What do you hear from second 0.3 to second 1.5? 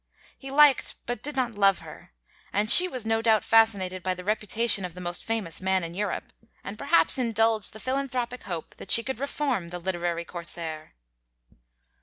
He liked but did